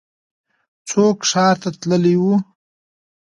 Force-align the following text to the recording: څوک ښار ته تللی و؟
څوک 0.89 1.17
ښار 1.29 1.55
ته 1.61 1.69
تللی 1.81 2.15
و؟ 2.21 2.23